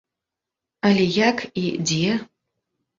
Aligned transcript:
Але 0.89 1.05
як 1.29 1.47
і 1.65 1.69
дзе? 1.87 2.21